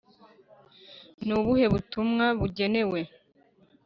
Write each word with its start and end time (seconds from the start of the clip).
ni 1.25 1.33
ubuhe 1.39 1.65
butumwa 1.73 2.25
bugenewe? 2.39 2.99